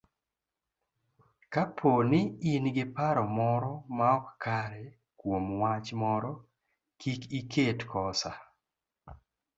Kapo 1.53 1.91
ni 2.09 2.19
in 2.51 2.63
gi 2.75 2.85
paro 2.95 3.23
moro 3.37 3.71
maok 3.97 4.25
kare 4.43 4.83
kuom 5.19 5.45
wach 5.61 5.87
moro, 6.01 6.33
kik 6.99 7.21
iket 7.39 7.79
kosa 7.91 8.31